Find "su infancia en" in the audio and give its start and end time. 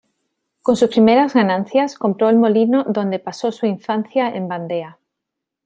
3.51-4.47